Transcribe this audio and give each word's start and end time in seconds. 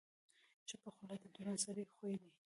چپه 0.67 0.89
خوله، 0.95 1.15
د 1.21 1.25
دروند 1.35 1.59
سړي 1.65 1.83
خوی 1.93 2.15
دی. 2.21 2.31